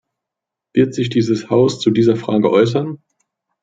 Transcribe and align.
Wird 0.73 0.95
sich 0.95 1.09
dieses 1.11 1.51
Haus 1.51 1.79
zu 1.79 1.91
dieser 1.91 2.15
Frage 2.15 2.49
äußern? 2.49 3.03